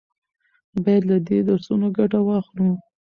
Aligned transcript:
باید 0.83 1.03
له 1.11 1.17
دې 1.27 1.37
درسونو 1.47 1.87
ګټه 1.97 2.19
واخلو. 2.23 2.69